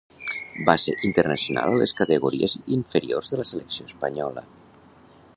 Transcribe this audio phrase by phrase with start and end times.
[0.69, 4.45] Va ser internacional a les categories inferiors de la selecció espanyola.